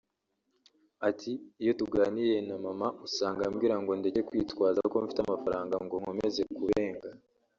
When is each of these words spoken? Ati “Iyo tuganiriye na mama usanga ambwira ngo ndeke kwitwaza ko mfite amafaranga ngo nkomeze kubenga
Ati 1.09 1.31
“Iyo 1.61 1.71
tuganiriye 1.79 2.39
na 2.47 2.55
mama 2.65 2.87
usanga 3.07 3.41
ambwira 3.49 3.75
ngo 3.81 3.91
ndeke 3.99 4.21
kwitwaza 4.29 4.81
ko 4.91 4.95
mfite 5.03 5.19
amafaranga 5.21 5.75
ngo 5.85 5.95
nkomeze 6.01 6.41
kubenga 6.55 7.09